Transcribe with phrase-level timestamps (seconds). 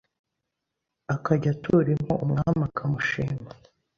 [1.13, 3.49] akajya atura impu umwami akamushima.